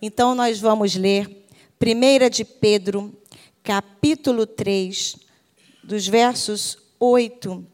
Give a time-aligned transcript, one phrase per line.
[0.00, 1.44] Então nós vamos ler
[1.80, 3.12] 1 de Pedro,
[3.64, 5.16] capítulo 3,
[5.82, 7.66] dos versos 8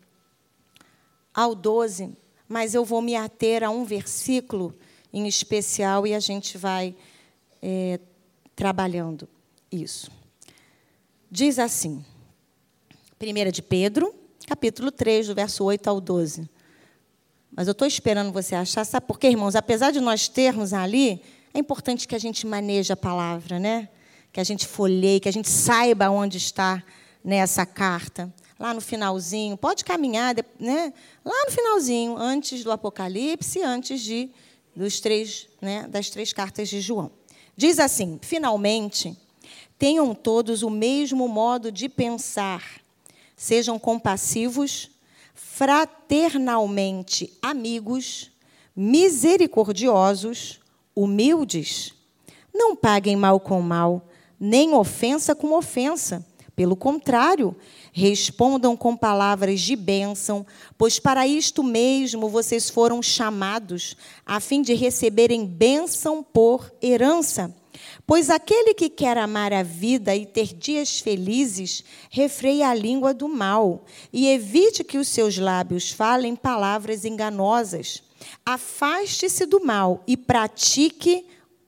[1.34, 2.16] ao 12,
[2.48, 4.74] mas eu vou me ater a um versículo
[5.12, 6.96] em especial e a gente vai
[7.60, 8.00] é,
[8.56, 9.28] trabalhando
[9.70, 10.10] isso.
[11.30, 12.02] Diz assim,
[13.20, 14.14] 1 de Pedro,
[14.46, 16.48] capítulo 3, do verso 8 ao 12.
[17.54, 19.54] Mas eu estou esperando você achar, sabe por quê, irmãos?
[19.54, 21.22] Apesar de nós termos ali
[21.54, 23.88] é importante que a gente maneje a palavra, né?
[24.32, 26.82] Que a gente folheie, que a gente saiba onde está
[27.24, 28.34] nessa carta.
[28.58, 30.92] Lá no finalzinho, pode caminhar, né?
[31.24, 34.30] Lá no finalzinho, antes do Apocalipse, antes de
[34.74, 37.12] dos três, né, das três cartas de João.
[37.56, 39.16] Diz assim: finalmente,
[39.78, 42.80] tenham todos o mesmo modo de pensar,
[43.36, 44.90] sejam compassivos,
[45.34, 48.32] fraternalmente amigos,
[48.74, 50.60] misericordiosos,
[50.94, 51.94] humildes.
[52.52, 54.08] Não paguem mal com mal,
[54.38, 56.24] nem ofensa com ofensa.
[56.54, 57.56] Pelo contrário,
[57.92, 60.46] respondam com palavras de bênção,
[60.78, 67.52] pois para isto mesmo vocês foram chamados, a fim de receberem bênção por herança.
[68.06, 73.28] Pois aquele que quer amar a vida e ter dias felizes, refreia a língua do
[73.28, 78.03] mal e evite que os seus lábios falem palavras enganosas.
[78.44, 81.26] Afaste-se do mal e pratique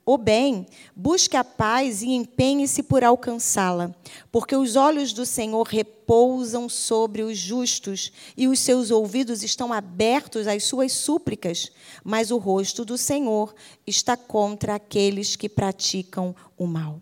[0.09, 3.93] o bem, busque a paz e empenhe-se por alcançá-la,
[4.31, 10.47] porque os olhos do Senhor repousam sobre os justos e os seus ouvidos estão abertos
[10.47, 11.69] às suas súplicas,
[12.05, 13.53] mas o rosto do Senhor
[13.85, 17.01] está contra aqueles que praticam o mal.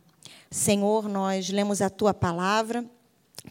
[0.50, 2.84] Senhor, nós lemos a tua palavra,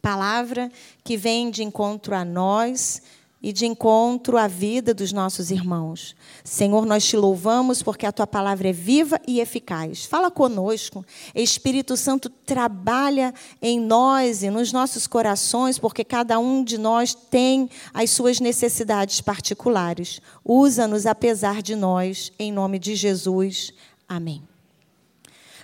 [0.03, 0.69] palavra
[1.05, 3.01] que vem de encontro a nós
[3.45, 6.17] e de encontro à vida dos nossos irmãos.
[6.43, 10.07] Senhor, nós te louvamos porque a tua palavra é viva e eficaz.
[10.07, 11.05] Fala conosco.
[11.35, 17.69] Espírito Santo trabalha em nós e nos nossos corações, porque cada um de nós tem
[17.93, 20.23] as suas necessidades particulares.
[20.43, 23.75] Usa-nos apesar de nós, em nome de Jesus.
[24.09, 24.43] Amém.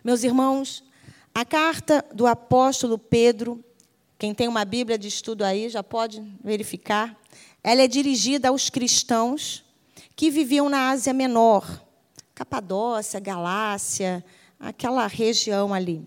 [0.04, 0.84] Meus irmãos,
[1.34, 3.64] a carta do apóstolo Pedro,
[4.18, 7.18] quem tem uma Bíblia de estudo aí já pode verificar
[7.62, 9.64] ela é dirigida aos cristãos
[10.16, 11.82] que viviam na Ásia Menor,
[12.34, 14.24] Capadócia, Galácia,
[14.58, 16.06] aquela região ali.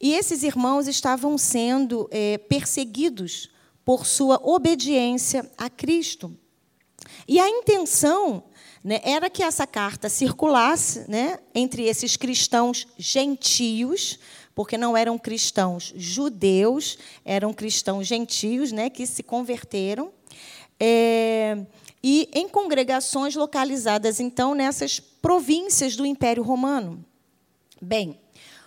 [0.00, 3.50] E esses irmãos estavam sendo é, perseguidos
[3.84, 6.36] por sua obediência a Cristo.
[7.26, 8.44] E a intenção
[8.82, 14.18] né, era que essa carta circulasse né, entre esses cristãos gentios,
[14.54, 20.12] porque não eram cristãos judeus, eram cristãos gentios né, que se converteram
[20.78, 21.58] é,
[22.02, 27.04] e em congregações localizadas, então, nessas províncias do Império Romano.
[27.80, 28.18] Bem,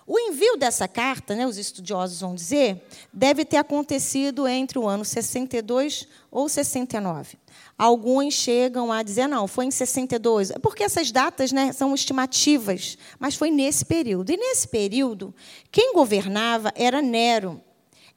[0.09, 5.03] o envio dessa carta, né, os estudiosos vão dizer, deve ter acontecido entre o ano
[5.03, 7.37] 62 ou 69.
[7.77, 12.97] Alguns chegam a dizer, não, foi em 62, é porque essas datas né, são estimativas,
[13.19, 14.31] mas foi nesse período.
[14.31, 15.35] E nesse período,
[15.71, 17.61] quem governava era Nero.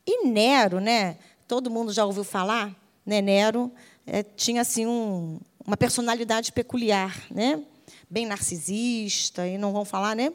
[0.06, 1.18] E Nero, né,
[1.48, 2.74] todo mundo já ouviu falar,
[3.04, 3.70] né, Nero
[4.06, 7.62] é, tinha assim um, uma personalidade peculiar, né?
[8.08, 10.32] bem narcisista, e não vão falar, né?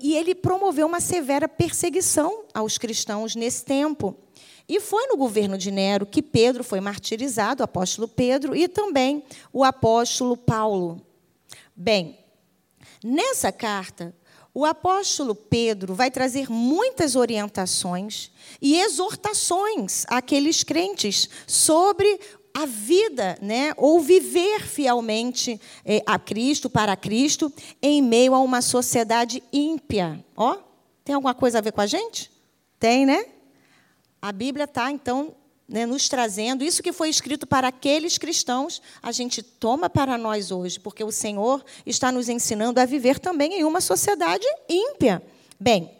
[0.00, 4.16] E ele promoveu uma severa perseguição aos cristãos nesse tempo.
[4.68, 9.22] E foi no governo de Nero que Pedro foi martirizado, o apóstolo Pedro, e também
[9.52, 11.00] o apóstolo Paulo.
[11.76, 12.18] Bem,
[13.04, 14.14] nessa carta,
[14.58, 22.18] o apóstolo Pedro vai trazer muitas orientações e exortações àqueles crentes sobre
[22.52, 28.60] a vida, né, ou viver fielmente eh, a Cristo, para Cristo, em meio a uma
[28.60, 30.24] sociedade ímpia.
[30.36, 30.58] Ó,
[31.04, 32.28] tem alguma coisa a ver com a gente?
[32.80, 33.26] Tem, né?
[34.20, 35.36] A Bíblia está, então,
[35.68, 40.50] né, nos trazendo isso que foi escrito para aqueles cristãos, a gente toma para nós
[40.50, 45.22] hoje, porque o Senhor está nos ensinando a viver também em uma sociedade ímpia.
[45.60, 45.90] Bem,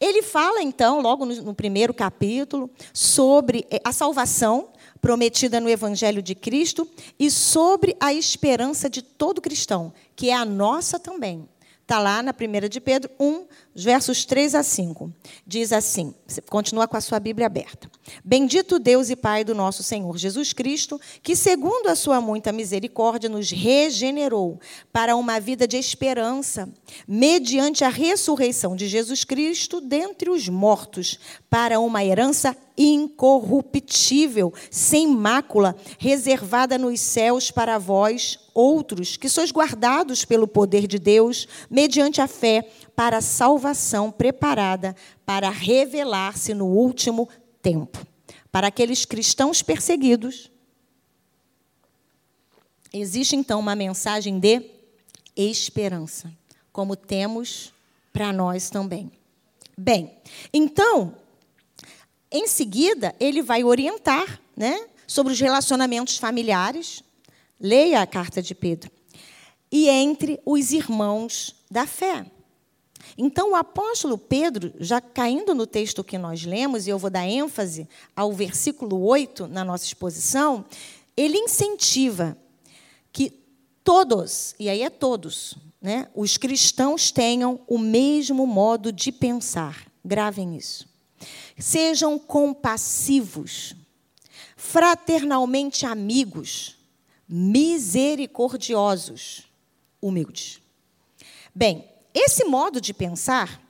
[0.00, 4.68] ele fala então, logo no, no primeiro capítulo, sobre eh, a salvação
[5.00, 6.88] prometida no Evangelho de Cristo
[7.18, 11.48] e sobre a esperança de todo cristão, que é a nossa também.
[11.82, 13.46] Está lá na 1 de Pedro 1,
[13.84, 15.12] versos 3 a 5.
[15.46, 16.14] Diz assim:
[16.48, 17.90] continua com a sua Bíblia aberta.
[18.24, 23.28] Bendito Deus e Pai do nosso Senhor Jesus Cristo, que, segundo a sua muita misericórdia,
[23.28, 24.60] nos regenerou
[24.92, 26.68] para uma vida de esperança,
[27.06, 31.18] mediante a ressurreição de Jesus Cristo dentre os mortos,
[31.50, 40.24] para uma herança incorruptível, sem mácula, reservada nos céus para vós, outros, que sois guardados
[40.24, 47.28] pelo poder de Deus, mediante a fé, para a salvação preparada para revelar-se no último
[47.62, 48.04] tempo.
[48.50, 50.50] Para aqueles cristãos perseguidos,
[52.92, 54.68] existe então uma mensagem de
[55.36, 56.36] esperança,
[56.72, 57.72] como temos
[58.12, 59.12] para nós também.
[59.76, 60.18] Bem,
[60.52, 61.14] então,
[62.32, 67.04] em seguida, ele vai orientar né, sobre os relacionamentos familiares.
[67.60, 68.90] Leia a carta de Pedro.
[69.70, 72.26] E entre os irmãos da fé.
[73.16, 77.26] Então, o apóstolo Pedro, já caindo no texto que nós lemos, e eu vou dar
[77.26, 80.64] ênfase ao versículo 8 na nossa exposição,
[81.16, 82.36] ele incentiva
[83.12, 83.32] que
[83.82, 89.86] todos, e aí é todos, né, os cristãos tenham o mesmo modo de pensar.
[90.04, 90.86] Gravem isso.
[91.58, 93.74] Sejam compassivos,
[94.56, 96.76] fraternalmente amigos,
[97.28, 99.44] misericordiosos,
[100.00, 100.60] humildes.
[101.54, 101.84] Bem,
[102.24, 103.60] esse modo de pensar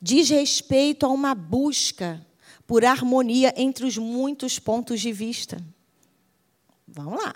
[0.00, 2.24] diz respeito a uma busca
[2.66, 5.62] por harmonia entre os muitos pontos de vista.
[6.86, 7.34] Vamos lá.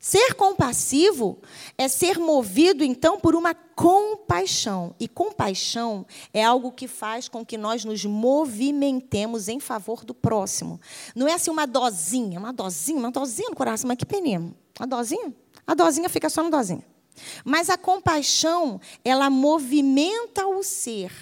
[0.00, 1.38] Ser compassivo
[1.76, 4.94] é ser movido, então, por uma compaixão.
[4.98, 10.80] E compaixão é algo que faz com que nós nos movimentemos em favor do próximo.
[11.14, 14.50] Não é assim uma dosinha, uma dosinha, uma dosinha no coração, mas que peninha.
[14.78, 15.34] Uma dosinha?
[15.66, 16.82] A dosinha fica só no dosinha.
[17.44, 21.12] Mas a compaixão, ela movimenta o ser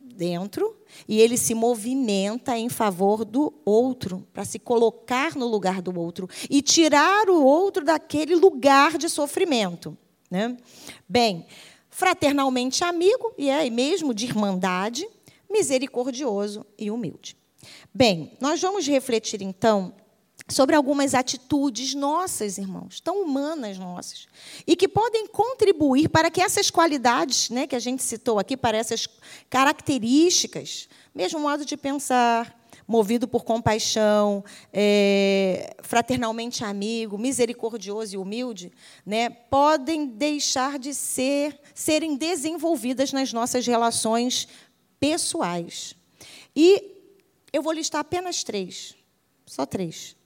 [0.00, 0.76] dentro
[1.08, 6.28] e ele se movimenta em favor do outro, para se colocar no lugar do outro
[6.48, 9.96] e tirar o outro daquele lugar de sofrimento.
[10.30, 10.56] Né?
[11.08, 11.46] Bem,
[11.88, 15.08] fraternalmente amigo, e é mesmo de irmandade,
[15.50, 17.36] misericordioso e humilde.
[17.92, 19.94] Bem, nós vamos refletir então
[20.50, 24.26] sobre algumas atitudes nossas, irmãos, tão humanas nossas,
[24.66, 28.76] e que podem contribuir para que essas qualidades né, que a gente citou aqui, para
[28.76, 29.08] essas
[29.48, 38.72] características, mesmo modo de pensar, movido por compaixão, é, fraternalmente amigo, misericordioso e humilde,
[39.06, 44.48] né, podem deixar de ser, serem desenvolvidas nas nossas relações
[44.98, 45.94] pessoais.
[46.54, 46.96] E
[47.52, 48.96] eu vou listar apenas três,
[49.46, 50.16] só três.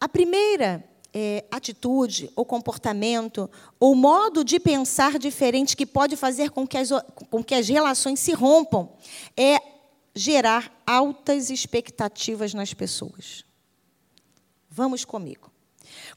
[0.00, 3.50] A primeira é, atitude, ou comportamento,
[3.80, 6.90] ou modo de pensar diferente que pode fazer com que, as,
[7.30, 8.90] com que as relações se rompam
[9.36, 9.58] é
[10.14, 13.44] gerar altas expectativas nas pessoas.
[14.70, 15.50] Vamos comigo.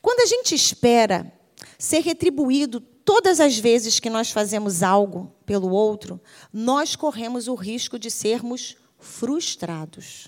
[0.02, 1.32] Quando a gente espera
[1.78, 6.20] ser retribuído todas as vezes que nós fazemos algo pelo outro,
[6.52, 10.28] nós corremos o risco de sermos frustrados.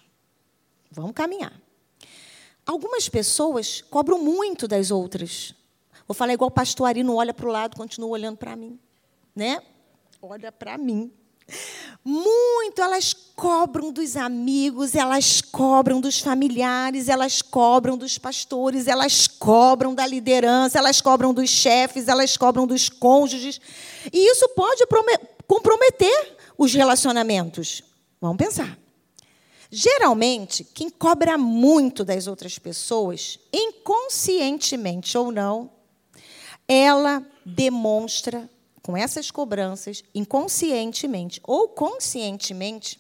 [0.92, 1.63] Vamos caminhar.
[2.66, 5.54] Algumas pessoas cobram muito das outras.
[6.08, 8.80] Vou falar igual o não olha para o lado, continua olhando para mim.
[9.36, 9.62] Né?
[10.22, 11.12] Olha para mim.
[12.06, 19.96] Muito elas cobram dos amigos, elas cobram dos familiares, elas cobram dos pastores, elas cobram
[19.96, 23.60] da liderança, elas cobram dos chefes, elas cobram dos cônjuges.
[24.12, 24.86] E isso pode
[25.48, 27.84] comprometer os relacionamentos.
[28.20, 28.83] Vamos pensar.
[29.76, 35.72] Geralmente, quem cobra muito das outras pessoas, inconscientemente ou não,
[36.68, 38.48] ela demonstra
[38.84, 43.00] com essas cobranças, inconscientemente ou conscientemente,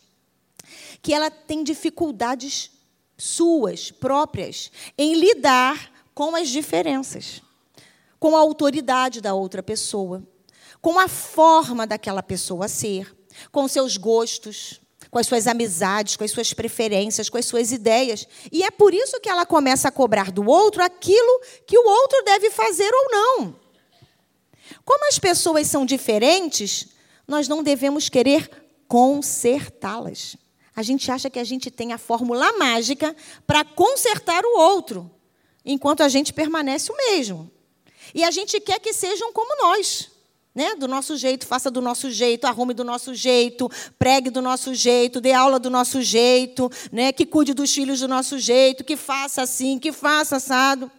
[0.99, 2.71] que ela tem dificuldades
[3.19, 7.43] suas, próprias, em lidar com as diferenças,
[8.19, 10.27] com a autoridade da outra pessoa,
[10.81, 13.15] com a forma daquela pessoa ser,
[13.51, 14.81] com seus gostos,
[15.13, 18.27] com as suas amizades, com as suas preferências, com as suas ideias.
[18.51, 22.23] E é por isso que ela começa a cobrar do outro aquilo que o outro
[22.25, 23.55] deve fazer ou não.
[24.83, 26.87] Como as pessoas são diferentes,
[27.27, 28.49] nós não devemos querer
[28.87, 30.35] consertá-las.
[30.75, 33.15] A gente acha que a gente tem a fórmula mágica
[33.45, 35.11] para consertar o outro,
[35.63, 37.51] enquanto a gente permanece o mesmo.
[38.15, 40.09] E a gente quer que sejam como nós.
[40.53, 40.75] Né?
[40.75, 45.19] Do nosso jeito, faça do nosso jeito, arrume do nosso jeito, pregue do nosso jeito,
[45.19, 47.11] dê aula do nosso jeito, né?
[47.11, 50.91] que cuide dos filhos do nosso jeito, que faça assim, que faça assado.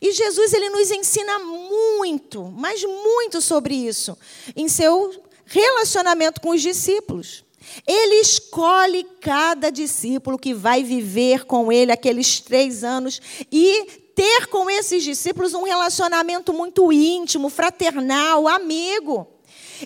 [0.00, 4.16] E Jesus ele nos ensina muito, mas muito sobre isso,
[4.54, 7.44] em seu relacionamento com os discípulos.
[7.86, 14.68] Ele escolhe cada discípulo que vai viver com ele aqueles três anos e ter com
[14.70, 19.28] esses discípulos um relacionamento muito íntimo, fraternal, amigo.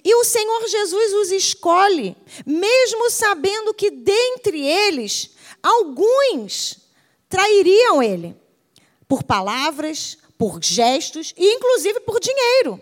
[0.05, 6.79] E o Senhor Jesus os escolhe, mesmo sabendo que dentre eles alguns
[7.29, 8.37] trairiam ele
[9.09, 12.81] por palavras, por gestos e inclusive por dinheiro.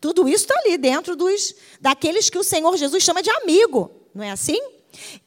[0.00, 4.24] Tudo isso está ali dentro dos daqueles que o Senhor Jesus chama de amigo, não
[4.24, 4.58] é assim?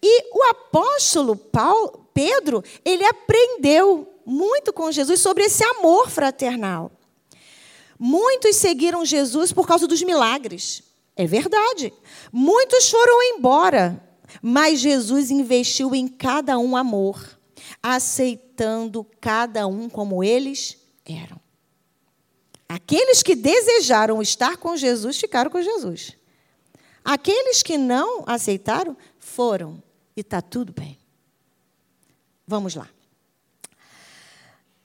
[0.01, 6.91] E o apóstolo Paulo, Pedro, ele aprendeu muito com Jesus sobre esse amor fraternal.
[7.97, 10.83] Muitos seguiram Jesus por causa dos milagres.
[11.15, 11.91] É verdade.
[12.31, 14.01] Muitos foram embora,
[14.41, 17.37] mas Jesus investiu em cada um amor,
[17.83, 21.41] aceitando cada um como eles eram.
[22.69, 26.15] Aqueles que desejaram estar com Jesus ficaram com Jesus.
[27.03, 29.81] Aqueles que não aceitaram foram.
[30.15, 30.97] E está tudo bem.
[32.45, 32.87] Vamos lá.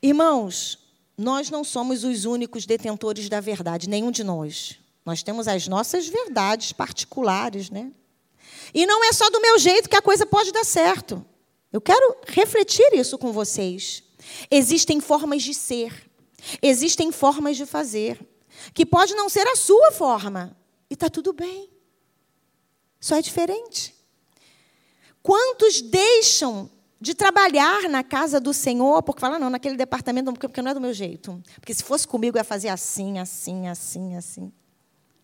[0.04, 0.78] Irmãos,
[1.16, 4.78] nós não somos os únicos detentores da verdade, nenhum de nós.
[5.02, 7.90] Nós temos as nossas verdades particulares, né?
[8.74, 11.24] E não é só do meu jeito que a coisa pode dar certo.
[11.72, 14.02] Eu quero refletir isso com vocês.
[14.50, 16.10] Existem formas de ser,
[16.60, 18.20] existem formas de fazer,
[18.74, 20.54] que pode não ser a sua forma,
[20.90, 21.70] e está tudo bem.
[23.00, 23.94] Só é diferente.
[25.22, 26.70] Quantos deixam
[27.04, 30.80] de trabalhar na casa do Senhor, porque fala, não, naquele departamento, porque não é do
[30.80, 31.38] meu jeito.
[31.60, 34.50] Porque se fosse comigo, eu ia fazer assim, assim, assim, assim.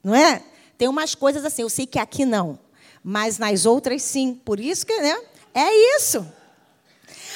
[0.05, 0.43] Não é?
[0.77, 2.59] Tem umas coisas assim, eu sei que aqui não,
[3.03, 4.35] mas nas outras sim.
[4.45, 5.19] Por isso que, né?
[5.55, 6.27] É isso.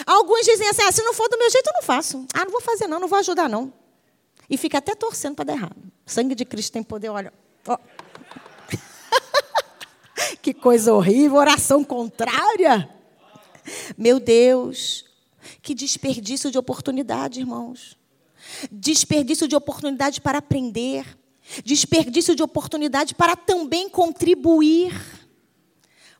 [0.06, 2.26] Alguns dizem assim, ah, se não for do meu jeito, eu não faço.
[2.34, 3.72] Ah, não vou fazer não, não vou ajudar não.
[4.50, 5.90] E fica até torcendo para dar errado.
[6.06, 7.32] O sangue de Cristo tem poder, olha.
[7.66, 7.78] Oh.
[10.42, 12.93] que coisa horrível, oração contrária.
[13.96, 15.04] Meu Deus,
[15.62, 17.96] que desperdício de oportunidade, irmãos.
[18.70, 21.06] Desperdício de oportunidade para aprender.
[21.64, 24.92] Desperdício de oportunidade para também contribuir.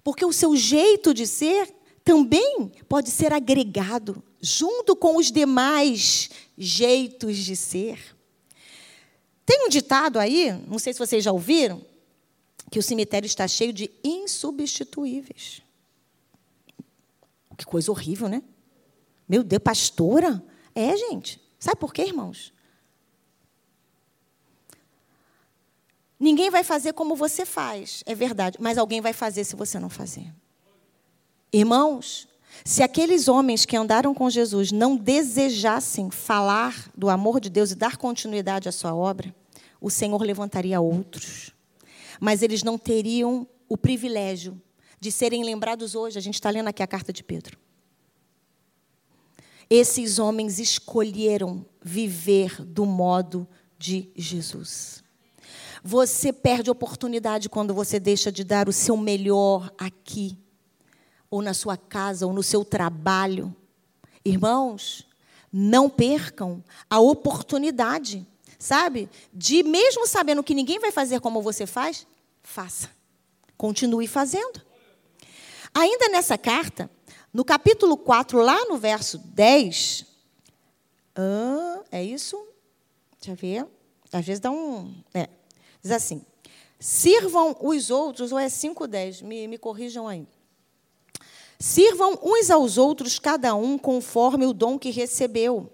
[0.03, 1.75] Porque o seu jeito de ser
[2.05, 7.99] também pode ser agregado junto com os demais jeitos de ser.
[9.47, 11.83] Tem um ditado aí, não sei se vocês já ouviram,
[12.71, 15.63] que o cemitério está cheio de insubstituíveis.
[17.57, 18.43] Que coisa horrível, né?
[19.29, 20.45] Meu Deus, pastora?
[20.75, 21.41] É, gente.
[21.59, 22.53] Sabe por quê, irmãos?
[26.19, 29.91] Ninguém vai fazer como você faz, é verdade, mas alguém vai fazer se você não
[29.91, 30.33] fazer.
[31.53, 32.29] Irmãos,
[32.65, 37.75] se aqueles homens que andaram com Jesus não desejassem falar do amor de Deus e
[37.75, 39.35] dar continuidade à sua obra,
[39.81, 41.51] o Senhor levantaria outros.
[42.21, 44.61] Mas eles não teriam o privilégio
[45.01, 46.19] de serem lembrados hoje.
[46.19, 47.59] A gente está lendo aqui a carta de Pedro.
[49.69, 53.49] Esses homens escolheram viver do modo
[53.79, 55.03] de Jesus.
[55.83, 60.39] Você perde oportunidade quando você deixa de dar o seu melhor aqui,
[61.31, 63.55] ou na sua casa, ou no seu trabalho.
[64.25, 65.07] Irmãos,
[65.53, 68.27] não percam a oportunidade,
[68.59, 69.11] sabe?
[69.33, 72.07] De mesmo sabendo que ninguém vai fazer como você faz,
[72.43, 72.91] faça.
[73.57, 74.63] Continue fazendo.
[75.75, 76.88] Ainda nessa carta,
[77.33, 80.07] no capítulo 4, lá no verso 10,
[81.16, 82.37] ah, é isso?
[83.21, 83.66] Deixa eu ver.
[84.12, 84.95] Às vezes dá um.
[85.12, 85.28] É,
[85.83, 86.25] diz assim:
[86.78, 90.26] sirvam os outros, ou é 5,10, me, me corrijam aí.
[91.59, 95.71] Sirvam uns aos outros, cada um conforme o dom que recebeu.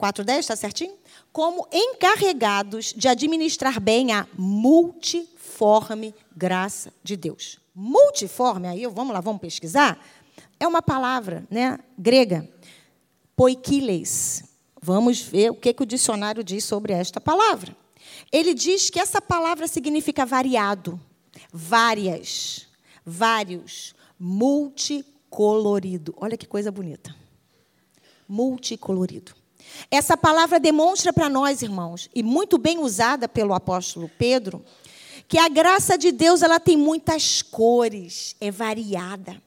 [0.00, 0.94] 4,10, está certinho?
[1.32, 9.40] Como encarregados de administrar bem a multiforme graça de Deus multiforme, aí vamos lá, vamos
[9.40, 10.04] pesquisar,
[10.58, 12.48] é uma palavra né, grega,
[13.36, 14.42] poikiles.
[14.82, 17.76] Vamos ver o que, que o dicionário diz sobre esta palavra.
[18.32, 21.00] Ele diz que essa palavra significa variado,
[21.52, 22.66] várias,
[23.06, 26.12] vários, multicolorido.
[26.16, 27.14] Olha que coisa bonita.
[28.28, 29.36] Multicolorido.
[29.88, 34.64] Essa palavra demonstra para nós, irmãos, e muito bem usada pelo apóstolo Pedro,
[35.28, 39.40] que a graça de Deus ela tem muitas cores, é variada.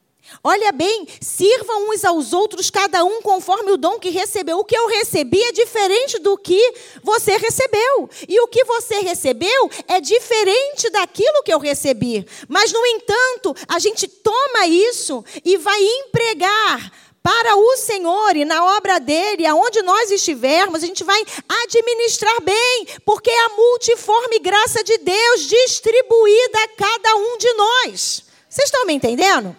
[0.44, 4.60] Olha bem, sirvam uns aos outros, cada um conforme o dom que recebeu.
[4.60, 6.74] O que eu recebi é diferente do que
[7.04, 8.10] você recebeu.
[8.30, 12.26] E o que você recebeu é diferente daquilo que eu recebi.
[12.48, 16.92] Mas, no entanto, a gente toma isso e vai empregar
[17.24, 21.22] para o Senhor e na obra dele, aonde nós estivermos, a gente vai
[21.64, 28.24] administrar bem, porque é a multiforme graça de Deus distribuída a cada um de nós.
[28.50, 29.56] Vocês estão me entendendo?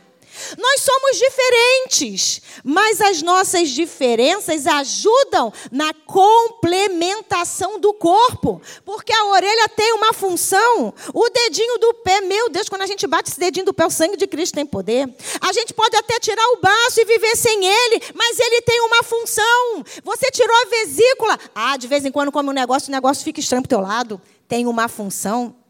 [0.59, 9.69] Nós somos diferentes, mas as nossas diferenças ajudam na complementação do corpo, porque a orelha
[9.69, 13.67] tem uma função, o dedinho do pé, meu Deus, quando a gente bate esse dedinho
[13.67, 15.09] do pé, o sangue de Cristo tem poder.
[15.41, 19.03] A gente pode até tirar o baço e viver sem ele, mas ele tem uma
[19.03, 19.85] função.
[20.05, 23.41] Você tirou a vesícula, ah, de vez em quando come um negócio, o negócio fica
[23.41, 25.62] estranho pro teu lado, tem uma função.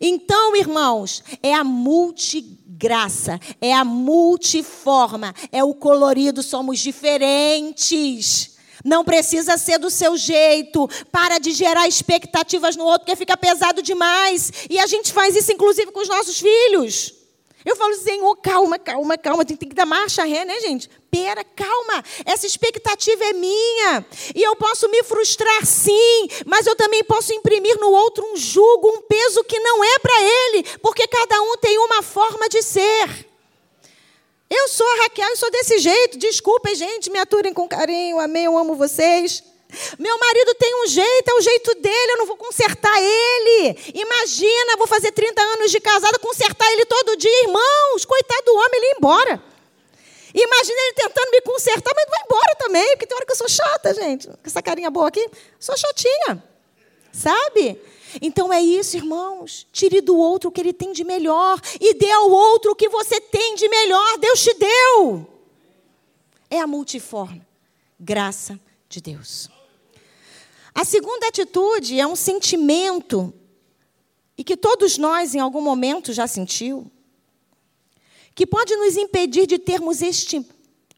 [0.00, 8.56] Então, irmãos, é a multigraça, é a multiforma, é o colorido, somos diferentes.
[8.84, 10.88] Não precisa ser do seu jeito.
[11.10, 14.52] Para de gerar expectativas no outro, porque fica pesado demais.
[14.70, 17.12] E a gente faz isso, inclusive, com os nossos filhos.
[17.66, 19.44] Eu falo, Senhor, calma, calma, calma.
[19.44, 20.88] Tem, tem que dar marcha ré, né, gente?
[21.10, 22.04] Pera, calma.
[22.24, 24.06] Essa expectativa é minha.
[24.36, 26.28] E eu posso me frustrar, sim.
[26.46, 30.22] Mas eu também posso imprimir no outro um jugo, um peso que não é para
[30.22, 30.62] ele.
[30.80, 33.26] Porque cada um tem uma forma de ser.
[34.48, 36.18] Eu sou a Raquel e sou desse jeito.
[36.18, 37.10] Desculpem, gente.
[37.10, 38.20] Me aturem com carinho.
[38.20, 38.44] Amém.
[38.44, 39.42] Eu amo vocês.
[39.98, 43.78] Meu marido tem um jeito, é o jeito dele, eu não vou consertar ele.
[43.94, 48.04] Imagina, vou fazer 30 anos de casada, consertar ele todo dia, irmãos.
[48.04, 49.42] Coitado do homem, ele ir embora.
[50.34, 53.48] Imagina ele tentando me consertar, mas vai embora também, porque tem hora que eu sou
[53.48, 54.28] chata, gente.
[54.28, 55.26] Com essa carinha boa aqui,
[55.58, 56.42] sou chatinha.
[57.12, 57.80] Sabe?
[58.20, 59.66] Então é isso, irmãos.
[59.72, 62.88] Tire do outro o que ele tem de melhor e dê ao outro o que
[62.88, 64.18] você tem de melhor.
[64.18, 65.26] Deus te deu.
[66.50, 67.46] É a multiforme
[67.98, 69.48] graça de Deus.
[70.76, 73.32] A segunda atitude é um sentimento,
[74.36, 76.92] e que todos nós em algum momento já sentiu,
[78.34, 80.46] que pode nos impedir de termos este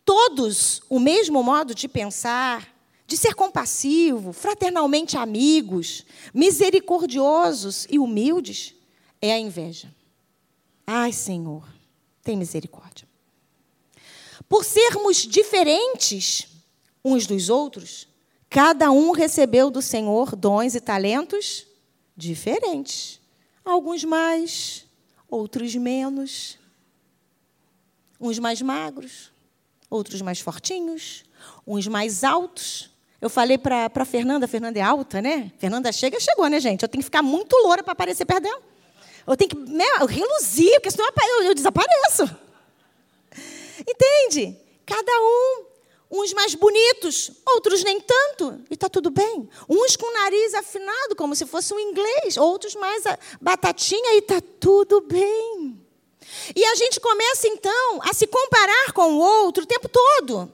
[0.05, 2.75] todos o mesmo modo de pensar,
[3.07, 6.05] de ser compassivo, fraternalmente amigos,
[6.35, 8.75] misericordiosos e humildes,
[9.23, 9.95] é a inveja.
[10.85, 11.63] Ai, Senhor,
[12.25, 13.07] tem misericórdia.
[14.49, 16.49] Por sermos diferentes
[17.05, 18.08] uns dos outros,
[18.50, 21.67] Cada um recebeu do Senhor dons e talentos
[22.17, 23.21] diferentes.
[23.64, 24.87] Alguns mais,
[25.28, 26.59] outros menos.
[28.21, 29.31] Uns mais magros,
[29.88, 31.25] outros mais fortinhos,
[31.67, 32.90] uns mais altos.
[33.21, 35.52] Eu falei para a Fernanda, a Fernanda é alta, né?
[35.59, 36.83] Fernanda chega, chegou, né, gente?
[36.83, 38.62] Eu tenho que ficar muito loura para aparecer perto dela.
[39.26, 42.25] Eu tenho que né, reluzir, porque senão eu, eu desapareço.
[43.87, 44.57] Entende?
[44.87, 45.67] Cada um
[46.11, 49.49] Uns mais bonitos, outros nem tanto, e está tudo bem.
[49.68, 53.05] Uns com o nariz afinado, como se fosse um inglês, outros mais
[53.40, 55.79] batatinha, e está tudo bem.
[56.55, 60.51] E a gente começa então a se comparar com o outro o tempo todo.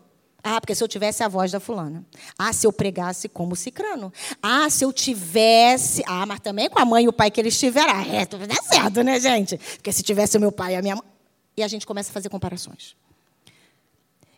[0.46, 2.04] Ah, porque se eu tivesse a voz da fulana.
[2.38, 4.12] Ah, se eu pregasse como cicrano.
[4.42, 6.02] Ah, se eu tivesse.
[6.06, 7.94] Ah, mas também com a mãe e o pai que eles tiveram.
[7.94, 9.56] Ah, é, tudo dá certo, né, gente?
[9.56, 11.04] Porque se tivesse o meu pai e a minha mãe.
[11.56, 12.94] E a gente começa a fazer comparações.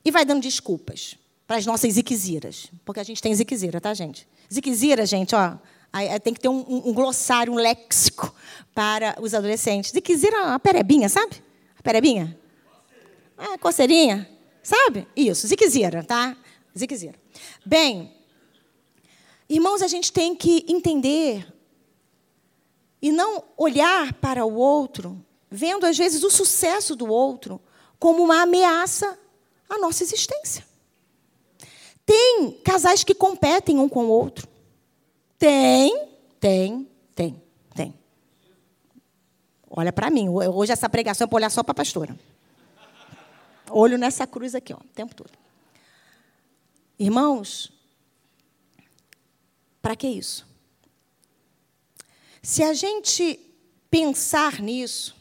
[0.06, 1.16] E vai dando desculpas
[1.48, 2.70] para as nossas ziquiziras.
[2.84, 4.28] Porque a gente tem ziquizira, tá, gente?
[4.52, 5.56] Ziquizira, gente, ó,
[6.22, 8.32] tem que ter um, um, glossário, um léxico
[8.72, 9.90] para os adolescentes.
[9.90, 11.42] Ziquizira é uma perebinha, sabe?
[11.76, 12.38] A perebinha?
[13.36, 14.30] Ah, coceirinha,
[14.62, 15.08] sabe?
[15.16, 16.36] Isso, ziquizira, tá?
[16.78, 17.18] Ziquizira.
[17.64, 18.14] Bem,
[19.48, 21.52] irmãos, a gente tem que entender
[23.02, 27.60] e não olhar para o outro, vendo às vezes o sucesso do outro
[27.98, 29.18] como uma ameaça
[29.68, 30.64] a nossa existência.
[32.04, 34.46] Tem casais que competem um com o outro.
[35.38, 37.42] Tem, tem, tem,
[37.74, 37.94] tem.
[39.68, 42.16] Olha para mim, hoje essa pregação é para olhar só para a pastora.
[43.68, 45.32] Olho nessa cruz aqui, ó, o tempo todo.
[46.98, 47.72] Irmãos,
[49.82, 50.46] para que isso?
[52.40, 53.40] Se a gente
[53.90, 55.16] pensar nisso,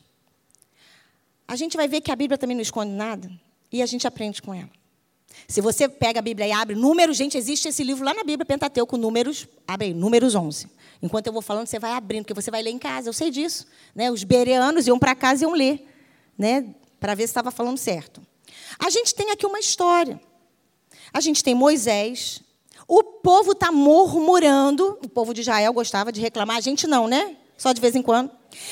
[1.47, 3.44] a gente vai ver que a Bíblia também não esconde nada
[3.75, 4.69] e a gente aprende com ela.
[5.47, 8.45] Se você pega a Bíblia e abre números, gente, existe esse livro lá na Bíblia,
[8.45, 10.67] Pentateuco, números, abre aí, números 11.
[11.01, 13.29] Enquanto eu vou falando, você vai abrindo, porque você vai ler em casa, eu sei
[13.29, 13.67] disso.
[13.93, 14.09] Né?
[14.09, 15.85] Os bereanos iam para casa e iam ler,
[16.38, 16.73] né?
[16.99, 18.25] para ver se estava falando certo.
[18.79, 20.19] A gente tem aqui uma história.
[21.13, 22.41] A gente tem Moisés,
[22.88, 27.35] o povo está murmurando, o povo de Israel gostava de reclamar, a gente não, né?
[27.57, 28.31] Só de vez em quando.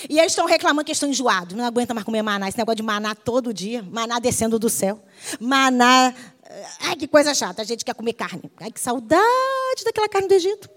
[0.10, 1.56] E eles estão reclamando que estão enjoados.
[1.56, 2.48] Não aguenta mais comer maná.
[2.48, 3.84] Esse negócio de maná todo dia.
[3.84, 5.04] Maná descendo do céu.
[5.40, 6.14] Maná.
[6.44, 7.62] Eh, ai, que coisa chata.
[7.62, 8.52] A gente quer comer carne.
[8.60, 10.70] Ai, que saudade daquela carne do Egito.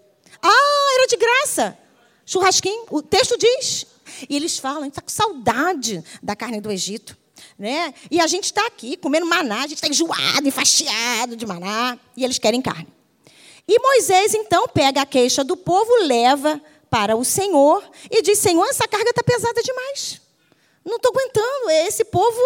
[0.43, 1.79] Ah, era de graça.
[2.25, 2.87] Churrasquinho.
[2.91, 3.87] O texto diz.
[4.29, 7.17] E eles falam, a gente está com saudade da carne do Egito.
[7.59, 7.93] Né?
[8.11, 11.99] E a gente está aqui comendo maná, a gente está enjoado, enfastiado de maná.
[12.17, 12.89] E eles querem carne.
[13.69, 16.61] E Moisés, então, pega a queixa do povo, leva
[16.91, 20.21] para o Senhor e diz: Senhor, essa carga está pesada demais.
[20.85, 21.71] Não estou aguentando.
[21.71, 22.41] esse povo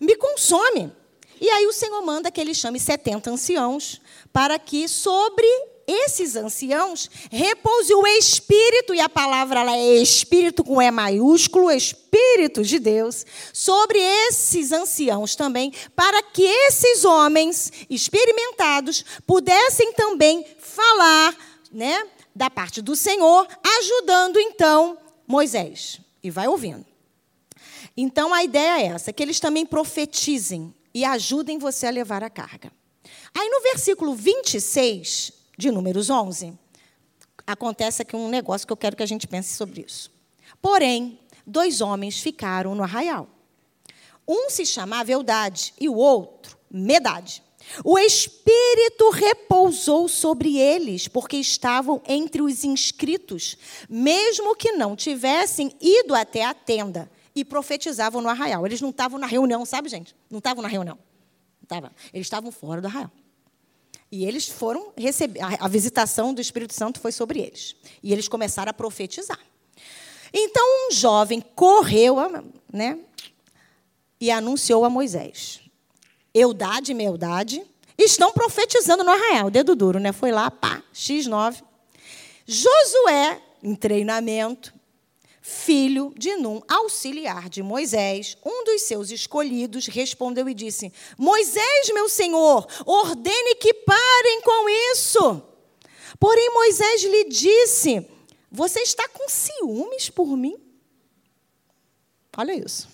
[0.00, 0.92] me consome.
[1.40, 4.00] E aí o Senhor manda que ele chame 70 anciãos
[4.32, 5.46] para que sobre
[5.88, 12.62] esses anciãos repouse o Espírito, e a palavra lá é Espírito com E maiúsculo, Espírito
[12.62, 21.34] de Deus, sobre esses anciãos também, para que esses homens experimentados pudessem também falar,
[21.72, 22.06] né,
[22.38, 23.48] da parte do Senhor,
[23.80, 24.96] ajudando então
[25.26, 26.00] Moisés.
[26.22, 26.86] E vai ouvindo.
[27.96, 32.30] Então a ideia é essa, que eles também profetizem e ajudem você a levar a
[32.30, 32.70] carga.
[33.36, 36.56] Aí no versículo 26 de Números 11,
[37.44, 40.08] acontece aqui um negócio que eu quero que a gente pense sobre isso.
[40.62, 43.28] Porém, dois homens ficaram no arraial.
[44.26, 47.42] Um se chamava Eudade e o outro Medade.
[47.84, 53.56] O Espírito repousou sobre eles, porque estavam entre os inscritos,
[53.88, 58.66] mesmo que não tivessem ido até a tenda e profetizavam no arraial.
[58.66, 60.14] Eles não estavam na reunião, sabe, gente?
[60.30, 60.98] Não estavam na reunião.
[61.70, 63.10] Não Eles estavam fora do arraial.
[64.10, 67.76] E eles foram receber, a visitação do Espírito Santo foi sobre eles.
[68.02, 69.38] E eles começaram a profetizar.
[70.32, 72.16] Então um jovem correu,
[72.72, 72.98] né,
[74.20, 75.60] e anunciou a Moisés:
[76.38, 77.62] Eudade e Meudade
[77.98, 79.50] estão profetizando no arraial.
[79.50, 80.12] Dedo duro, né?
[80.12, 81.62] Foi lá, pá, X9.
[82.46, 84.72] Josué, em treinamento,
[85.42, 92.08] filho de Num, auxiliar de Moisés, um dos seus escolhidos, respondeu e disse: Moisés, meu
[92.08, 95.42] senhor, ordene que parem com isso.
[96.20, 98.06] Porém, Moisés lhe disse:
[98.50, 100.56] Você está com ciúmes por mim?
[102.36, 102.88] Olha isso.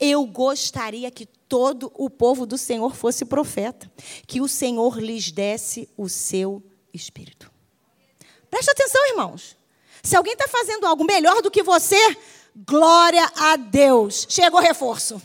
[0.00, 3.88] Eu gostaria que todo o povo do Senhor fosse profeta,
[4.26, 6.60] que o Senhor lhes desse o seu
[6.92, 7.48] espírito.
[8.50, 9.56] Presta atenção, irmãos.
[10.02, 12.16] Se alguém está fazendo algo melhor do que você,
[12.56, 14.26] glória a Deus.
[14.28, 15.22] Chegou reforço.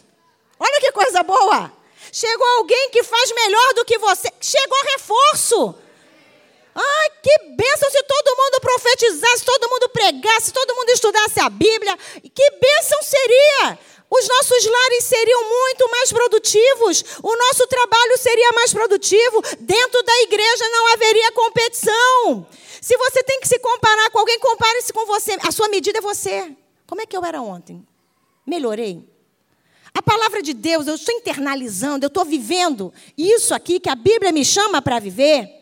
[0.60, 1.74] Olha que coisa boa.
[2.12, 4.32] Chegou alguém que faz melhor do que você.
[4.40, 5.76] Chegou reforço.
[6.76, 11.98] Ai, que bênção se todo mundo profetizasse, todo mundo pregasse, todo mundo estudasse a Bíblia.
[12.22, 13.80] Que bênção seria!
[14.12, 20.22] Os nossos lares seriam muito mais produtivos, o nosso trabalho seria mais produtivo, dentro da
[20.22, 22.48] igreja não haveria competição.
[22.82, 25.38] Se você tem que se comparar com alguém, compare-se com você.
[25.42, 26.56] A sua medida é você.
[26.88, 27.86] Como é que eu era ontem?
[28.48, 29.08] Melhorei?
[29.94, 34.32] A palavra de Deus, eu estou internalizando, eu estou vivendo isso aqui que a Bíblia
[34.32, 35.59] me chama para viver.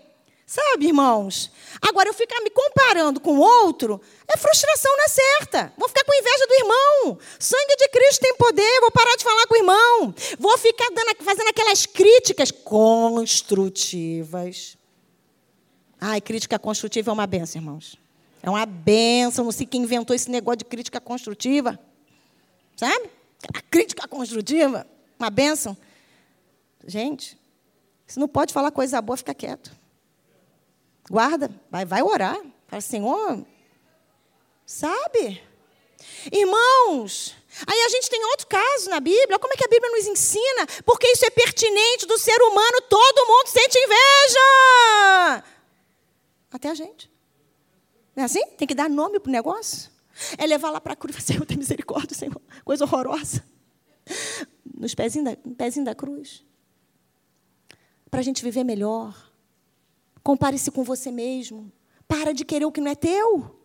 [0.50, 1.52] Sabe, irmãos?
[1.82, 4.00] Agora, eu ficar me comparando com outro
[4.34, 5.74] é frustração na certa.
[5.78, 7.20] Vou ficar com inveja do irmão.
[7.38, 10.16] Sangue de Cristo tem poder, vou parar de falar com o irmão.
[10.40, 14.78] Vou ficar dando, fazendo aquelas críticas construtivas.
[16.00, 17.98] Ai, crítica construtiva é uma benção, irmãos.
[18.42, 19.44] É uma benção.
[19.44, 21.78] Não sei quem inventou esse negócio de crítica construtiva.
[22.78, 23.10] Sabe?
[23.70, 24.88] Crítica construtiva,
[25.20, 25.76] uma benção.
[26.86, 27.38] Gente,
[28.06, 29.76] se não pode falar coisa boa, fica quieto.
[31.10, 32.40] Guarda, vai, vai orar.
[32.68, 33.46] Fala, Senhor,
[34.66, 35.42] sabe?
[36.32, 39.40] Irmãos, aí a gente tem outro caso na Bíblia.
[39.40, 40.68] Como é que a Bíblia nos ensina?
[40.86, 42.82] Porque isso é pertinente do ser humano.
[42.90, 45.44] Todo mundo sente inveja.
[46.52, 47.10] Até a gente.
[48.16, 48.46] Não é assim?
[48.58, 49.92] Tem que dar nome para o negócio.
[50.38, 52.42] É levar lá para a cruz Senhor, tem misericórdia, Senhor.
[52.66, 53.44] Coisa horrorosa.
[54.74, 56.44] Nos pezinhos da, no pezinho da cruz.
[58.10, 59.27] Para a gente viver melhor.
[60.28, 61.72] Compare-se com você mesmo.
[62.06, 63.56] Para de querer o que não é teu.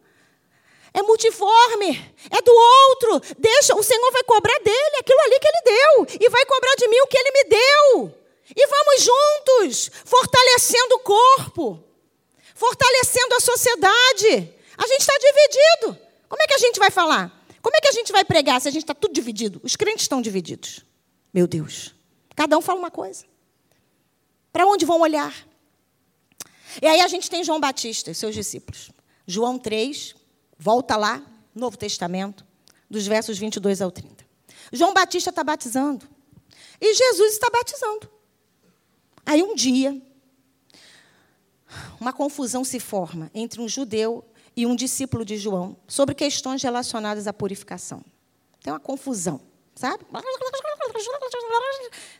[0.94, 1.90] É multiforme,
[2.30, 3.34] é do outro.
[3.36, 6.86] Deixa, o Senhor vai cobrar dele aquilo ali que ele deu e vai cobrar de
[6.86, 8.14] mim o que ele me deu.
[8.54, 11.84] E vamos juntos, fortalecendo o corpo
[12.54, 14.54] fortalecendo a sociedade.
[14.78, 15.98] A gente está dividido.
[16.28, 17.44] Como é que a gente vai falar?
[17.60, 19.60] Como é que a gente vai pregar se a gente está tudo dividido?
[19.64, 20.84] Os crentes estão divididos.
[21.34, 21.92] Meu Deus.
[22.36, 23.24] Cada um fala uma coisa.
[24.52, 25.34] Para onde vão olhar?
[26.80, 28.90] E aí a gente tem João Batista e seus discípulos.
[29.26, 30.14] João 3,
[30.58, 31.22] volta lá,
[31.54, 32.46] Novo Testamento,
[32.88, 34.24] dos versos 22 ao 30.
[34.72, 36.08] João Batista está batizando.
[36.80, 38.10] E Jesus está batizando.
[39.24, 40.00] Aí um dia,
[42.00, 44.24] uma confusão se forma entre um judeu
[44.56, 48.04] e um discípulo de João sobre questões relacionadas à purificação.
[48.62, 49.40] Tem uma confusão,
[49.74, 50.04] sabe?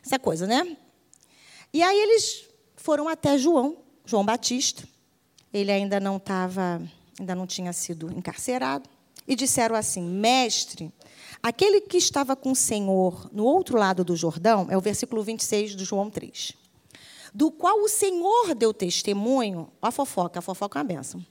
[0.05, 0.77] Essa coisa, né?
[1.73, 4.87] E aí eles foram até João, João Batista.
[5.53, 6.81] Ele ainda não estava,
[7.19, 8.89] ainda não tinha sido encarcerado,
[9.27, 10.91] e disseram assim: "Mestre,
[11.41, 15.75] aquele que estava com o Senhor no outro lado do Jordão, é o versículo 26
[15.75, 16.53] de João 3
[17.35, 21.25] do qual o Senhor deu testemunho, a fofoca, a fofoca é uma benção,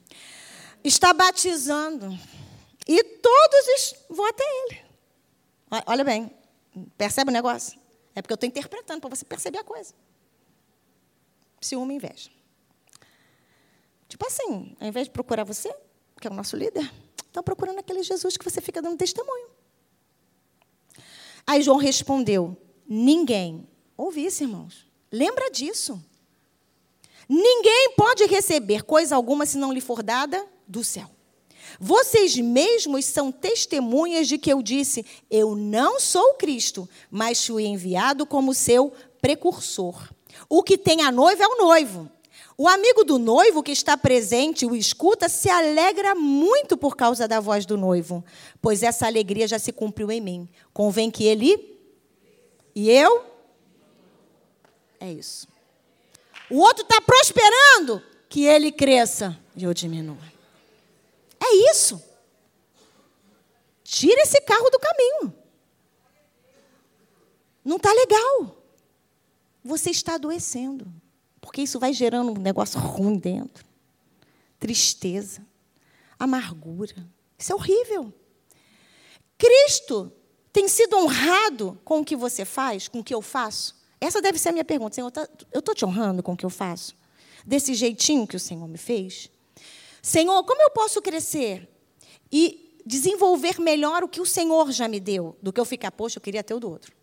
[0.83, 2.19] está batizando,
[2.85, 4.81] e todos vão até ele.
[5.87, 6.29] Olha bem,
[6.97, 7.79] Percebe o negócio?
[8.15, 9.93] É porque eu estou interpretando para você perceber a coisa.
[11.61, 12.29] Ciúme e inveja.
[14.13, 15.75] Tipo assim, ao invés de procurar você,
[16.21, 16.87] que é o nosso líder,
[17.25, 19.47] estão procurando aquele Jesus que você fica dando testemunho.
[21.47, 22.55] Aí João respondeu:
[22.87, 23.67] Ninguém.
[23.97, 24.85] Ouvi isso, irmãos.
[25.11, 25.99] Lembra disso.
[27.27, 31.09] Ninguém pode receber coisa alguma se não lhe for dada do céu.
[31.79, 37.65] Vocês mesmos são testemunhas de que eu disse: Eu não sou o Cristo, mas fui
[37.65, 40.07] enviado como seu precursor.
[40.47, 42.11] O que tem a noiva é o noivo.
[42.57, 47.39] O amigo do noivo que está presente o escuta se alegra muito por causa da
[47.39, 48.23] voz do noivo,
[48.61, 50.49] pois essa alegria já se cumpriu em mim.
[50.71, 51.79] Convém que ele
[52.75, 53.25] e eu.
[54.99, 55.47] É isso.
[56.49, 60.17] O outro está prosperando, que ele cresça e eu diminua.
[61.39, 62.01] É isso.
[63.83, 65.35] Tira esse carro do caminho.
[67.65, 68.57] Não está legal.
[69.63, 71.02] Você está adoecendo.
[71.43, 73.65] Porque isso vai gerando um negócio ruim dentro.
[74.57, 75.45] Tristeza,
[76.17, 76.95] amargura.
[77.37, 78.13] Isso é horrível.
[79.37, 80.09] Cristo
[80.53, 83.75] tem sido honrado com o que você faz, com o que eu faço?
[83.99, 84.95] Essa deve ser a minha pergunta.
[84.95, 86.95] Senhor, tá, eu estou te honrando com o que eu faço?
[87.45, 89.29] Desse jeitinho que o Senhor me fez?
[90.01, 91.69] Senhor, como eu posso crescer
[92.31, 96.19] e desenvolver melhor o que o Senhor já me deu, do que eu ficar, poxa,
[96.19, 96.95] eu queria ter o do outro.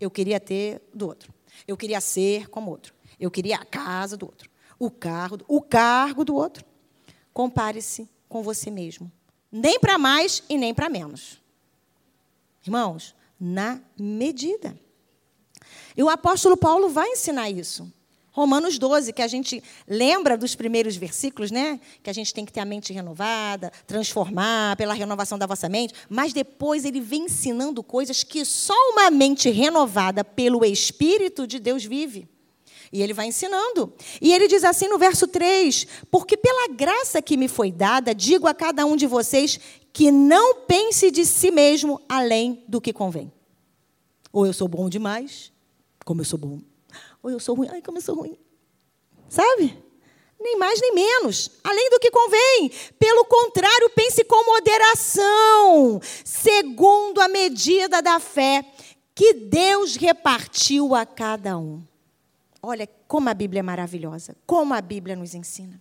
[0.00, 1.34] Eu queria ter do outro.
[1.66, 2.94] Eu queria ser como outro.
[3.18, 4.50] Eu queria a casa do outro.
[4.78, 6.64] O carro, o cargo do outro.
[7.32, 9.10] Compare-se com você mesmo.
[9.50, 11.40] Nem para mais e nem para menos.
[12.64, 14.78] Irmãos, na medida.
[15.96, 17.92] E o apóstolo Paulo vai ensinar isso.
[18.30, 21.80] Romanos 12, que a gente lembra dos primeiros versículos, né?
[22.04, 25.92] Que a gente tem que ter a mente renovada, transformar pela renovação da vossa mente,
[26.08, 31.84] mas depois ele vem ensinando coisas que só uma mente renovada pelo Espírito de Deus
[31.84, 32.28] vive.
[32.92, 33.92] E ele vai ensinando.
[34.20, 38.46] E ele diz assim no verso 3: Porque pela graça que me foi dada, digo
[38.46, 39.58] a cada um de vocês
[39.92, 43.32] que não pense de si mesmo além do que convém.
[44.32, 45.52] Ou eu sou bom demais,
[46.04, 46.60] como eu sou bom
[47.22, 48.38] ou eu sou ruim, ai, como eu sou ruim.
[49.28, 49.76] Sabe?
[50.40, 52.70] Nem mais nem menos, além do que convém.
[52.98, 58.64] Pelo contrário, pense com moderação, segundo a medida da fé
[59.14, 61.82] que Deus repartiu a cada um.
[62.62, 65.80] Olha como a Bíblia é maravilhosa, como a Bíblia nos ensina.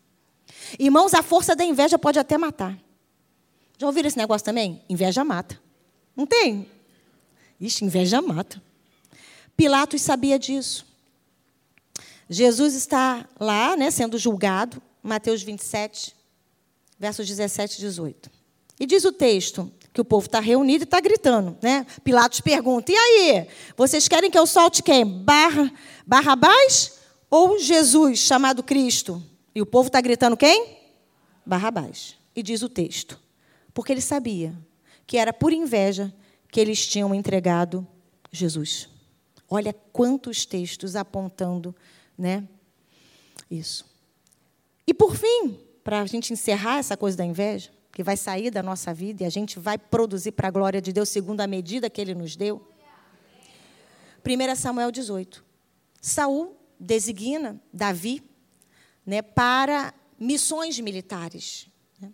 [0.80, 2.78] Irmãos, a força da inveja pode até matar.
[3.78, 4.82] Já ouviram esse negócio também?
[4.90, 5.60] Inveja mata.
[6.16, 6.70] Não tem?
[7.60, 8.62] Ixi, inveja mata.
[9.56, 10.86] Pilatos sabia disso.
[12.30, 16.16] Jesus está lá, né, sendo julgado, Mateus 27,
[17.00, 18.32] versos 17 e 18.
[18.80, 21.84] E diz o texto que o povo está reunido e está gritando, né?
[22.04, 23.48] Pilatos pergunta: e aí?
[23.76, 25.04] Vocês querem que eu solte quem?
[25.04, 25.74] Barra,
[26.06, 27.00] Barrabás
[27.32, 29.24] ou Jesus, chamado Cristo?
[29.56, 30.78] E o povo está gritando quem?
[31.44, 32.16] Barrabás.
[32.36, 33.20] E diz o texto:
[33.74, 34.54] porque ele sabia
[35.08, 36.14] que era por inveja
[36.52, 37.86] que eles tinham entregado
[38.32, 38.88] Jesus.
[39.50, 41.76] Olha quantos textos apontando
[42.16, 42.48] né?
[43.50, 43.84] Isso.
[44.86, 48.62] E por fim, para a gente encerrar essa coisa da inveja, que vai sair da
[48.62, 51.90] nossa vida e a gente vai produzir para a glória de Deus segundo a medida
[51.90, 52.62] que Ele nos deu.
[54.24, 55.44] 1 Samuel 18.
[56.00, 58.22] Saul designa Davi
[59.04, 61.66] né, para missões militares.
[62.00, 62.12] Né?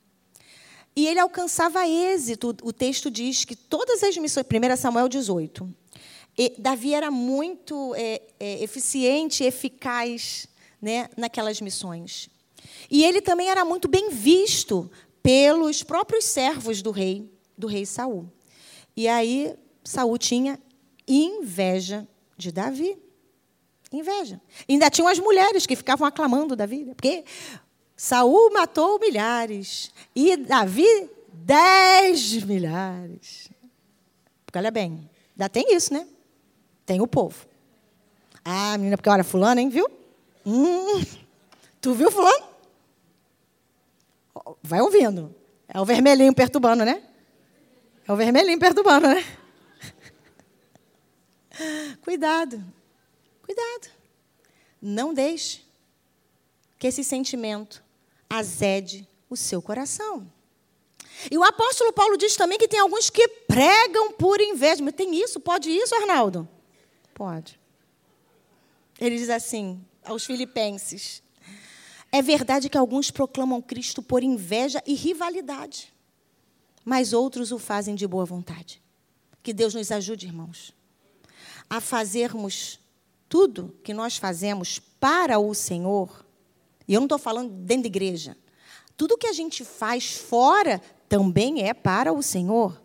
[0.95, 2.55] E ele alcançava êxito.
[2.63, 4.45] O texto diz que todas as missões.
[4.45, 5.69] 1 Samuel 18.
[6.37, 10.47] E Davi era muito é, é, eficiente, eficaz
[10.81, 12.29] né, naquelas missões.
[12.89, 14.89] E ele também era muito bem visto
[15.23, 18.29] pelos próprios servos do rei, do rei Saul.
[18.95, 20.59] E aí Saul tinha
[21.07, 22.07] inveja
[22.37, 22.97] de Davi.
[23.91, 24.41] Inveja.
[24.67, 26.93] E ainda tinham as mulheres que ficavam aclamando Davi, né?
[26.93, 27.23] porque
[27.95, 33.49] Saul matou milhares e Davi dez milhares.
[34.45, 36.07] Porque olha bem, ainda tem isso, né?
[36.85, 37.45] Tem o povo.
[38.43, 39.89] Ah, menina, porque olha, fulano, hein, viu?
[40.45, 41.01] Hum,
[41.79, 42.52] tu viu fulano?
[44.61, 45.35] Vai ouvindo.
[45.67, 47.03] É o vermelhinho perturbando, né?
[48.07, 49.23] É o vermelhinho perturbando, né?
[52.01, 52.63] Cuidado.
[53.43, 53.91] Cuidado.
[54.81, 55.63] Não deixe
[56.77, 57.83] que esse sentimento
[58.29, 60.31] azede o seu coração.
[61.31, 64.83] E o apóstolo Paulo diz também que tem alguns que pregam por inveja.
[64.83, 65.39] Mas tem isso?
[65.39, 66.47] Pode isso, Arnaldo?
[67.13, 67.59] Pode.
[68.99, 71.21] Ele diz assim aos filipenses:
[72.15, 75.91] É verdade que alguns proclamam Cristo por inveja e rivalidade,
[76.85, 78.79] mas outros o fazem de boa vontade.
[79.41, 80.75] Que Deus nos ajude, irmãos,
[81.67, 82.79] a fazermos
[83.27, 86.23] tudo que nós fazemos para o Senhor,
[86.87, 88.37] e eu não estou falando dentro da igreja,
[88.95, 92.79] tudo que a gente faz fora também é para o Senhor.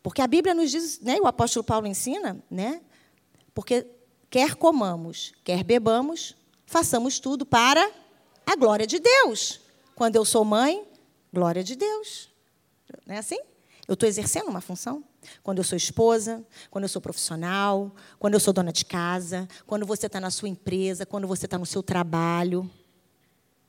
[0.00, 2.80] Porque a Bíblia nos diz, né, o apóstolo Paulo ensina, né?
[3.52, 3.84] Porque
[4.30, 6.36] quer comamos, quer bebamos,
[6.66, 7.90] façamos tudo para
[8.44, 9.60] a glória de Deus.
[9.94, 10.84] Quando eu sou mãe,
[11.32, 12.28] glória de Deus.
[13.06, 13.38] Não é assim?
[13.88, 15.02] Eu estou exercendo uma função.
[15.42, 19.86] Quando eu sou esposa, quando eu sou profissional, quando eu sou dona de casa, quando
[19.86, 22.70] você está na sua empresa, quando você está no seu trabalho.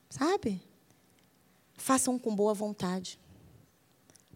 [0.10, 0.62] Sabe?
[1.76, 3.20] Façam com boa vontade.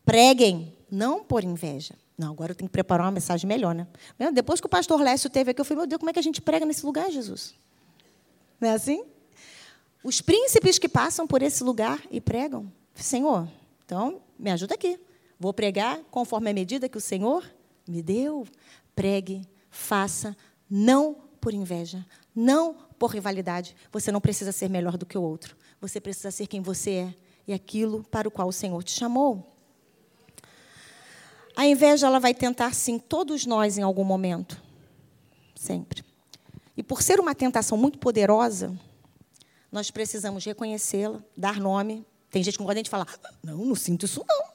[0.06, 1.96] Preguem, não por inveja.
[2.18, 3.88] Não, agora eu tenho que preparar uma mensagem melhor, né?
[4.32, 6.24] Depois que o pastor Lécio teve aqui, eu falei, meu Deus, como é que a
[6.24, 7.56] gente prega nesse lugar, Jesus?
[8.62, 9.04] Não é assim?
[10.04, 12.72] Os príncipes que passam por esse lugar e pregam.
[12.94, 13.48] Senhor,
[13.84, 15.00] então me ajuda aqui.
[15.40, 17.44] Vou pregar conforme a medida que o Senhor
[17.88, 18.48] me deu.
[18.96, 20.38] Pregue, faça,
[20.70, 23.76] não por inveja, não por rivalidade.
[23.92, 25.58] Você não precisa ser melhor do que o outro.
[25.80, 27.16] Você precisa ser quem você é
[27.48, 29.52] e aquilo para o qual o Senhor te chamou.
[31.56, 34.62] A inveja ela vai tentar sim todos nós em algum momento.
[35.56, 36.01] Sempre.
[36.76, 38.74] E por ser uma tentação muito poderosa,
[39.72, 42.06] nós precisamos reconhecê-la, dar nome.
[42.30, 43.08] Tem gente que não gosta de falar,
[43.44, 44.52] não, não sinto isso não.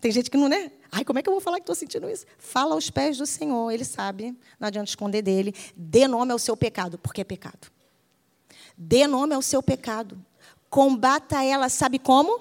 [0.00, 0.70] Tem gente que não, né?
[0.92, 2.24] Ai, como é que eu vou falar que estou sentindo isso?
[2.38, 5.54] Fala aos pés do Senhor, Ele sabe, não adianta esconder dele.
[5.76, 7.70] Dê nome ao seu pecado, porque é pecado.
[8.76, 10.16] Dê nome ao seu pecado.
[10.70, 12.40] Combata ela, sabe como?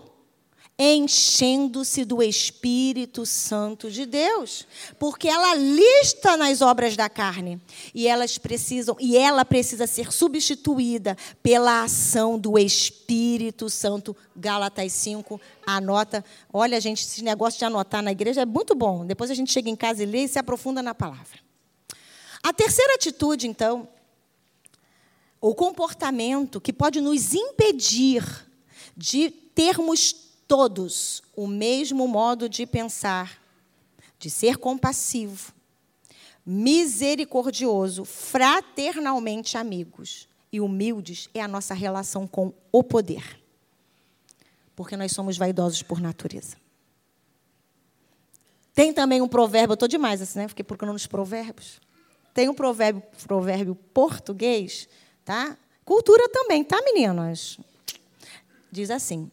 [0.80, 4.68] Enchendo-se do Espírito Santo de Deus,
[5.00, 7.60] porque ela lista nas obras da carne
[7.96, 14.16] e elas precisam e ela precisa ser substituída pela ação do Espírito Santo.
[14.36, 16.24] Gálatas 5, anota.
[16.54, 19.04] Olha, gente, esse negócio de anotar na igreja é muito bom.
[19.04, 21.40] Depois a gente chega em casa e lê e se aprofunda na palavra.
[22.44, 23.90] A terceira atitude, então,
[25.42, 28.24] o comportamento que pode nos impedir
[28.96, 33.42] de termos todos o mesmo modo de pensar,
[34.18, 35.54] de ser compassivo,
[36.46, 43.40] misericordioso, fraternalmente amigos e humildes é a nossa relação com o poder.
[44.76, 46.56] Porque nós somos vaidosos por natureza.
[48.74, 50.48] Tem também um provérbio, eu estou demais assim, né?
[50.48, 51.82] Fiquei procurando os provérbios.
[52.34, 54.88] Tem um provérbio, provérbio português,
[55.26, 55.58] tá?
[55.84, 57.58] Cultura também, tá, meninas?
[58.72, 59.32] Diz assim: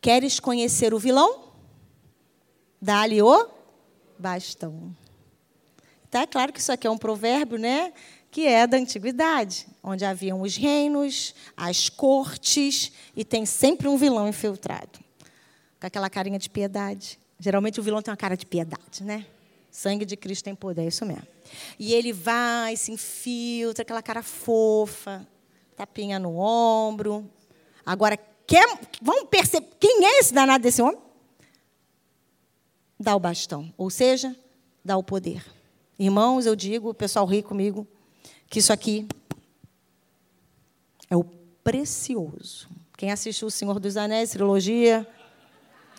[0.00, 1.52] Queres conhecer o vilão?
[2.80, 3.48] Dá-lhe o
[4.18, 4.94] bastão.
[6.10, 7.92] Tá é claro que isso aqui é um provérbio, né?
[8.30, 14.28] Que é da antiguidade, onde haviam os reinos, as cortes, e tem sempre um vilão
[14.28, 15.00] infiltrado.
[15.80, 17.18] Com aquela carinha de piedade.
[17.38, 19.26] Geralmente o vilão tem uma cara de piedade, né?
[19.70, 21.26] Sangue de Cristo tem poder, é isso mesmo.
[21.78, 25.26] E ele vai, se infiltra, aquela cara fofa,
[25.74, 27.28] tapinha no ombro.
[27.84, 28.66] Agora, Quer,
[29.00, 30.98] vamos perceber quem é esse danado desse homem?
[32.98, 34.34] Dá o bastão, ou seja,
[34.84, 35.44] dá o poder.
[35.98, 37.86] Irmãos, eu digo, o pessoal ri comigo,
[38.48, 39.06] que isso aqui
[41.10, 42.68] é o precioso.
[42.96, 45.06] Quem assistiu O Senhor dos Anéis, trilogia,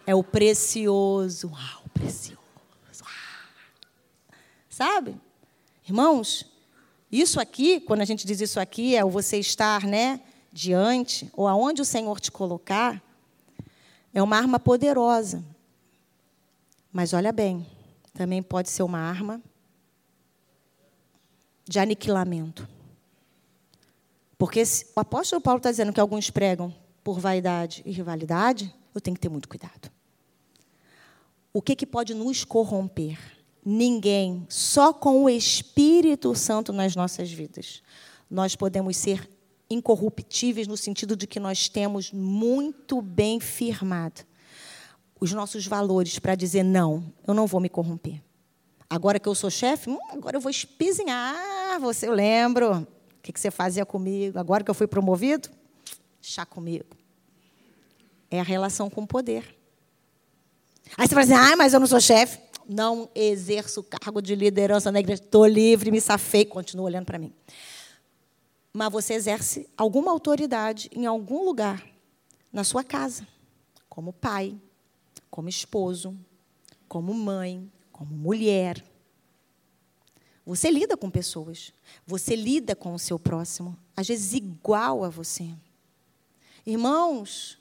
[0.05, 1.49] é o precioso.
[1.49, 2.39] Uau, precioso.
[3.01, 3.09] Uau.
[4.69, 5.19] Sabe?
[5.87, 6.45] Irmãos,
[7.11, 10.21] isso aqui, quando a gente diz isso aqui, é o você estar, né?
[10.55, 13.03] Diante, ou aonde o Senhor te colocar,
[14.13, 15.43] é uma arma poderosa.
[16.93, 17.67] Mas olha bem,
[18.13, 19.41] também pode ser uma arma
[21.67, 22.65] de aniquilamento.
[24.37, 24.63] Porque
[24.95, 29.21] o apóstolo Paulo está dizendo que alguns pregam por vaidade e rivalidade, eu tenho que
[29.21, 29.91] ter muito cuidado.
[31.51, 33.19] O que, que pode nos corromper?
[33.63, 37.83] Ninguém, só com o Espírito Santo nas nossas vidas.
[38.29, 39.34] Nós podemos ser
[39.69, 44.21] incorruptíveis no sentido de que nós temos muito bem firmado
[45.19, 48.21] os nossos valores para dizer não, eu não vou me corromper.
[48.89, 51.79] Agora que eu sou chefe, hum, agora eu vou espizinhar.
[51.79, 52.87] Você eu lembro o
[53.21, 54.37] que, que você fazia comigo.
[54.37, 55.49] Agora que eu fui promovido,
[56.21, 56.85] chá comigo.
[58.29, 59.57] É a relação com o poder.
[60.95, 62.39] Aí você fala assim, ah, mas eu não sou chefe.
[62.67, 65.23] Não exerço cargo de liderança na igreja.
[65.23, 66.45] Estou livre, me safei.
[66.45, 67.33] Continua olhando para mim
[68.75, 71.87] mas você exerce alguma autoridade em algum lugar
[72.51, 73.25] na sua casa,
[73.87, 74.59] como pai,
[75.29, 76.13] como esposo,
[76.85, 78.83] como mãe, como mulher.
[80.45, 81.71] Você lida com pessoas,
[82.05, 85.49] você lida com o seu próximo, às vezes igual a você.
[86.65, 87.57] Irmãos,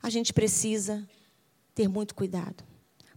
[0.00, 1.04] a gente precisa
[1.74, 2.62] ter muito cuidado,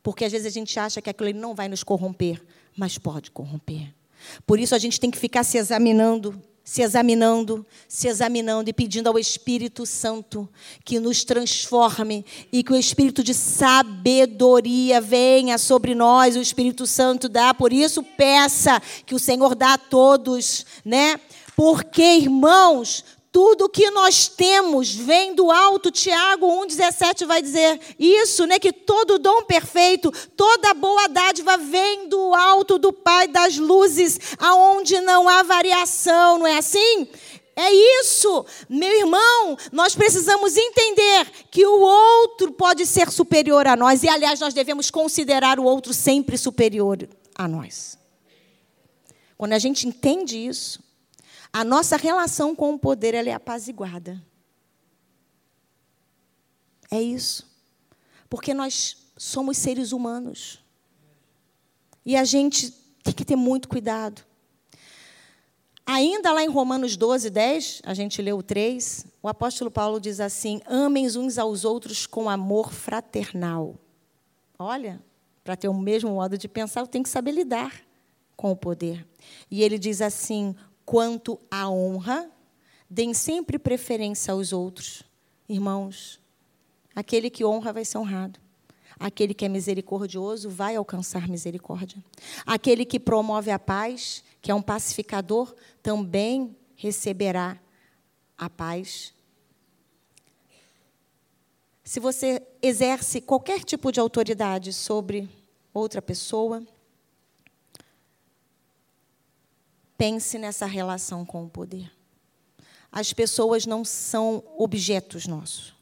[0.02, 2.44] porque às vezes a gente acha que aquilo não vai nos corromper,
[2.76, 3.94] mas pode corromper.
[4.48, 9.08] Por isso a gente tem que ficar se examinando, se examinando, se examinando e pedindo
[9.08, 10.50] ao Espírito Santo
[10.84, 17.30] que nos transforme e que o Espírito de sabedoria venha sobre nós, o Espírito Santo
[17.30, 21.20] dá, por isso peça que o Senhor dá a todos, né?
[21.56, 23.06] Porque, irmãos,
[23.36, 25.92] tudo que nós temos vem do alto.
[25.92, 28.58] Tiago 1,17 vai dizer isso, né?
[28.58, 35.02] Que todo dom perfeito, toda boa dádiva vem do alto do Pai das luzes, aonde
[35.02, 37.10] não há variação, não é assim?
[37.58, 39.58] É isso, meu irmão.
[39.70, 44.90] Nós precisamos entender que o outro pode ser superior a nós, e aliás, nós devemos
[44.90, 47.06] considerar o outro sempre superior
[47.38, 47.98] a nós.
[49.38, 50.85] Quando a gente entende isso,
[51.56, 54.22] a nossa relação com o poder ela é apaziguada.
[56.92, 57.50] É isso.
[58.30, 60.62] Porque nós somos seres humanos.
[62.06, 64.22] E a gente tem que ter muito cuidado.
[65.86, 70.20] Ainda lá em Romanos 12, 10, a gente leu o 3, o apóstolo Paulo diz
[70.20, 73.80] assim: amem uns aos outros com amor fraternal.
[74.60, 75.02] Olha,
[75.42, 77.82] para ter o mesmo modo de pensar, eu tenho que saber lidar
[78.36, 79.08] com o poder.
[79.50, 80.54] E ele diz assim:
[80.86, 82.30] quanto à honra,
[82.90, 85.04] deem sempre preferência aos outros.
[85.50, 86.20] Irmãos,
[86.96, 88.40] aquele que honra vai ser honrado.
[88.98, 92.02] Aquele que é misericordioso vai alcançar misericórdia.
[92.46, 97.60] Aquele que promove a paz, que é um pacificador, também receberá
[98.38, 99.14] a paz.
[101.84, 105.30] Se você exerce qualquer tipo de autoridade sobre
[105.74, 106.66] outra pessoa,
[109.98, 111.92] Pense nessa relação com o poder.
[112.92, 115.74] As pessoas não são objetos nossos.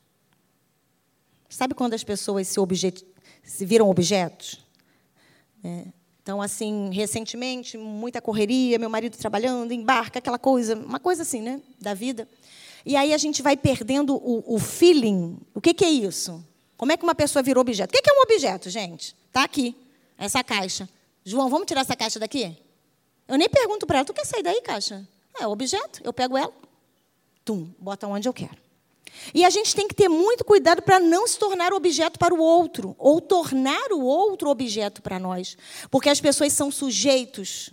[1.50, 3.06] Sabe quando as pessoas se, objet...
[3.44, 4.60] se viram objetos?
[5.64, 5.86] É.
[6.24, 11.62] Então, assim, recentemente, muita correria, meu marido trabalhando, embarca, aquela coisa, uma coisa assim, né,
[11.80, 12.28] da vida.
[12.86, 15.38] E aí a gente vai perdendo o, o feeling.
[15.54, 16.44] O que, que, é isso?
[16.78, 17.92] Como é que uma pessoa virou objeto?
[17.92, 19.16] O que, que é um objeto, gente?
[19.28, 19.76] Está aqui,
[20.18, 20.88] essa caixa.
[21.26, 22.58] João, vamos tirar essa caixa daqui?
[23.28, 25.08] Eu nem pergunto para ela, tu quer sair daí, caixa?
[25.40, 26.54] É objeto, eu pego ela,
[27.44, 28.58] tum, bota onde eu quero.
[29.34, 32.40] E a gente tem que ter muito cuidado para não se tornar objeto para o
[32.40, 35.58] outro, ou tornar o outro objeto para nós.
[35.90, 37.72] Porque as pessoas são sujeitos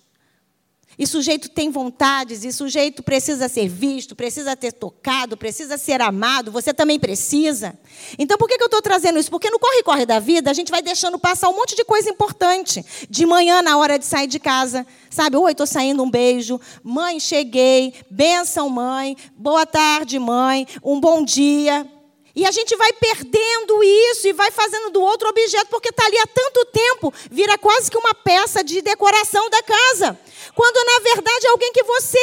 [1.01, 6.53] e sujeito tem vontades, e sujeito precisa ser visto, precisa ter tocado, precisa ser amado,
[6.53, 7.73] você também precisa.
[8.19, 9.31] Então, por que eu estou trazendo isso?
[9.31, 12.85] Porque no corre-corre da vida, a gente vai deixando passar um monte de coisa importante.
[13.09, 15.39] De manhã, na hora de sair de casa, sabe?
[15.39, 16.61] Oi, estou saindo, um beijo.
[16.85, 17.95] Mãe, cheguei.
[18.11, 19.17] Benção, mãe.
[19.35, 20.67] Boa tarde, mãe.
[20.85, 21.89] Um bom dia.
[22.35, 26.19] E a gente vai perdendo isso e vai fazendo do outro objeto, porque está ali
[26.19, 30.19] há tanto tempo, vira quase que uma peça de decoração da casa.
[30.55, 32.19] Quando na verdade é alguém que você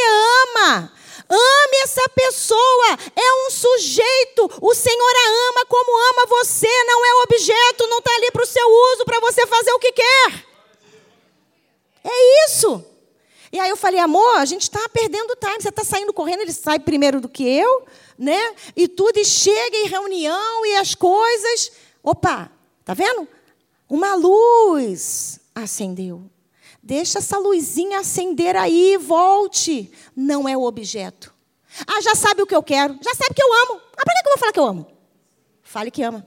[0.45, 0.93] ama.
[1.29, 4.49] Ame essa pessoa, é um sujeito.
[4.61, 8.47] O Senhor a ama como ama você, não é objeto, não está ali para o
[8.47, 10.45] seu uso, para você fazer o que quer.
[12.05, 12.96] É isso.
[13.51, 15.61] E aí eu falei, amor, a gente está perdendo time.
[15.61, 17.85] Você está saindo correndo, ele sai primeiro do que eu
[18.17, 18.55] né?
[18.75, 21.71] E tudo, e chega em reunião e as coisas.
[22.01, 22.51] Opa,
[22.83, 23.27] tá vendo?
[23.87, 26.29] Uma luz acendeu.
[26.81, 29.91] Deixa essa luzinha acender aí, volte.
[30.15, 31.33] Não é o objeto.
[31.85, 33.81] Ah, já sabe o que eu quero, já sabe que eu amo.
[33.97, 34.87] Ah, para que eu vou falar que eu amo?
[35.61, 36.25] Fale que ama.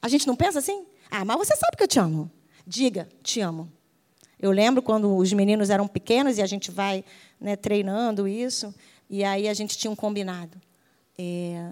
[0.00, 0.84] A gente não pensa assim?
[1.10, 2.30] Ah, mas você sabe que eu te amo.
[2.66, 3.72] Diga, te amo.
[4.42, 7.04] Eu lembro quando os meninos eram pequenos e a gente vai
[7.40, 8.74] né, treinando isso,
[9.08, 10.60] e aí a gente tinha um combinado.
[11.16, 11.70] É,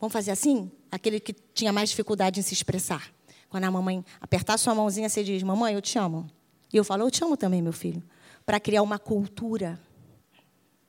[0.00, 0.68] vamos fazer assim?
[0.90, 3.12] Aquele que tinha mais dificuldade em se expressar.
[3.48, 6.28] Quando a mamãe apertar sua mãozinha, você diz: Mamãe, eu te amo.
[6.72, 8.02] E eu falo: Eu te amo também, meu filho.
[8.44, 9.78] Para criar uma cultura.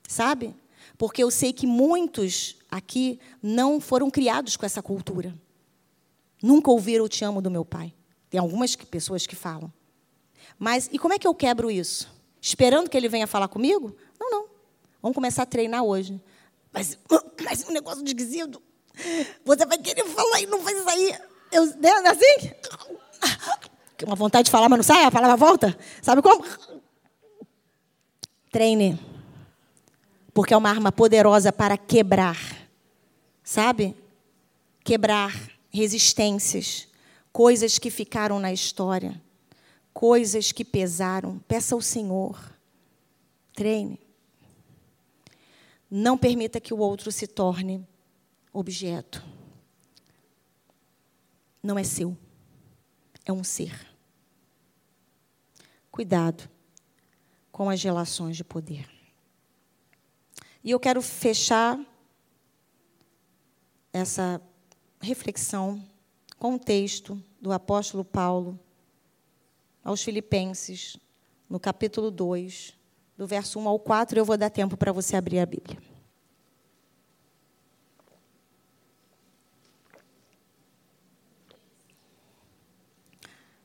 [0.07, 0.55] Sabe?
[0.97, 5.35] Porque eu sei que muitos aqui não foram criados com essa cultura.
[6.41, 7.93] Nunca ouviram te amo do meu pai.
[8.27, 9.71] Tem algumas pessoas que falam.
[10.57, 12.11] Mas e como é que eu quebro isso?
[12.41, 13.95] Esperando que ele venha falar comigo?
[14.19, 14.45] Não, não.
[15.01, 16.21] Vamos começar a treinar hoje.
[16.71, 16.97] Mas,
[17.43, 18.13] mas um negócio de.
[19.45, 21.21] Você vai querer falar e não vai sair.
[21.51, 22.51] Eu, né, assim?
[24.05, 25.77] Uma vontade de falar, mas não sai, a palavra volta.
[26.01, 26.43] Sabe como?
[28.51, 28.99] Treine.
[30.33, 32.37] Porque é uma arma poderosa para quebrar.
[33.43, 33.95] Sabe?
[34.83, 35.33] Quebrar
[35.69, 36.87] resistências,
[37.31, 39.21] coisas que ficaram na história,
[39.93, 41.39] coisas que pesaram.
[41.39, 42.57] Peça ao Senhor.
[43.53, 43.99] Treine.
[45.89, 47.87] Não permita que o outro se torne
[48.51, 49.23] objeto.
[51.61, 52.17] Não é seu.
[53.25, 53.87] É um ser.
[55.91, 56.49] Cuidado.
[57.51, 58.89] com as relações de poder.
[60.63, 61.79] E eu quero fechar
[63.93, 64.41] essa
[64.99, 65.87] reflexão
[66.39, 68.59] com o texto do apóstolo Paulo
[69.83, 70.97] aos Filipenses,
[71.49, 72.73] no capítulo 2,
[73.17, 75.77] do verso 1 ao 4, eu vou dar tempo para você abrir a Bíblia.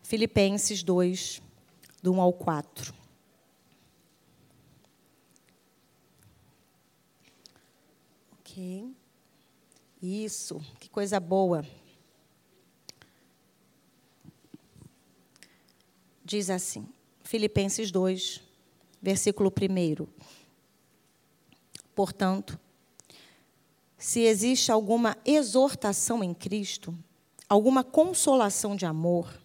[0.02, 1.42] Filipenses 2,
[2.02, 2.94] do 1 ao 4.
[8.40, 8.94] Ok.
[10.00, 11.64] Isso, que coisa boa.
[16.28, 16.86] Diz assim,
[17.24, 18.42] Filipenses 2,
[19.00, 20.06] versículo 1.
[21.94, 22.60] Portanto,
[23.96, 26.94] se existe alguma exortação em Cristo,
[27.48, 29.40] alguma consolação de amor,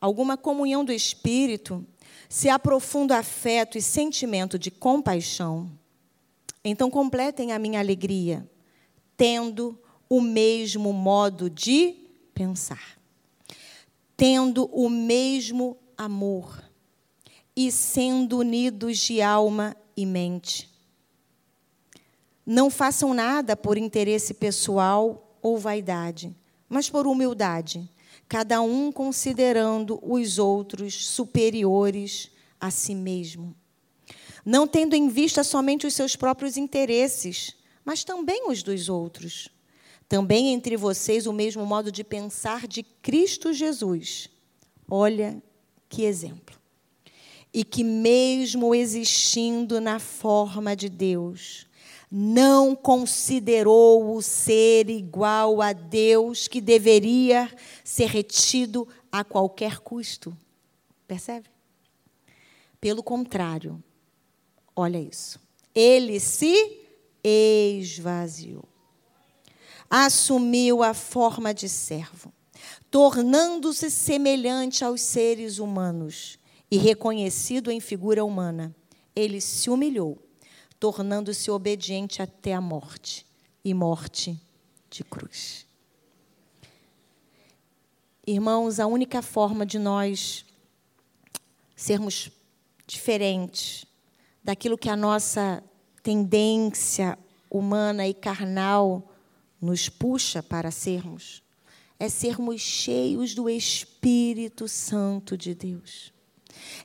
[0.00, 1.86] alguma comunhão do Espírito,
[2.28, 5.70] se há profundo afeto e sentimento de compaixão,
[6.64, 8.50] então completem a minha alegria,
[9.16, 11.94] tendo o mesmo modo de
[12.34, 12.98] pensar,
[14.16, 16.62] tendo o mesmo amor
[17.56, 20.70] e sendo unidos de alma e mente.
[22.44, 26.34] Não façam nada por interesse pessoal ou vaidade,
[26.68, 27.88] mas por humildade,
[28.28, 32.30] cada um considerando os outros superiores
[32.60, 33.54] a si mesmo.
[34.44, 39.48] Não tendo em vista somente os seus próprios interesses, mas também os dos outros.
[40.08, 44.30] Também entre vocês o mesmo modo de pensar de Cristo Jesus.
[44.88, 45.42] Olha
[45.88, 46.56] que exemplo
[47.52, 51.66] e que, mesmo existindo na forma de Deus,
[52.10, 57.50] não considerou o ser igual a Deus que deveria
[57.82, 60.36] ser retido a qualquer custo.
[61.06, 61.48] Percebe?
[62.80, 63.82] Pelo contrário,
[64.74, 65.40] olha isso.
[65.74, 66.82] Ele se
[67.24, 68.64] esvaziou,
[69.90, 72.32] assumiu a forma de servo,
[72.90, 76.38] tornando-se semelhante aos seres humanos
[76.70, 78.74] e reconhecido em figura humana,
[79.14, 80.18] ele se humilhou,
[80.78, 83.26] tornando-se obediente até a morte
[83.64, 84.40] e morte
[84.90, 85.66] de cruz.
[88.26, 90.44] Irmãos, a única forma de nós
[91.76, 92.30] sermos
[92.86, 93.86] diferentes
[94.42, 95.62] daquilo que a nossa
[96.02, 97.18] tendência
[97.50, 99.12] humana e carnal
[99.60, 101.42] nos puxa para sermos
[101.98, 106.12] é sermos cheios do Espírito Santo de Deus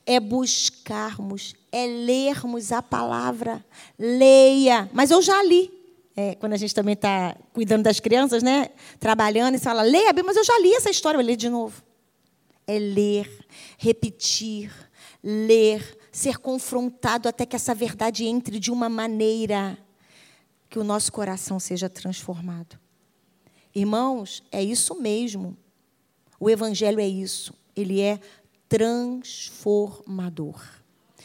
[0.04, 3.64] é buscarmos, é lermos a palavra.
[3.98, 4.90] Leia.
[4.92, 5.70] Mas eu já li.
[6.14, 8.70] É, quando a gente também está cuidando das crianças, né?
[9.00, 11.82] Trabalhando, e fala, leia, mas eu já li essa história, vou ler de novo.
[12.66, 13.46] É ler,
[13.78, 14.70] repetir,
[15.22, 19.78] ler, ser confrontado até que essa verdade entre de uma maneira
[20.68, 22.81] que o nosso coração seja transformado.
[23.74, 25.56] Irmãos, é isso mesmo.
[26.38, 27.54] O Evangelho é isso.
[27.74, 28.20] Ele é
[28.68, 30.81] transformador.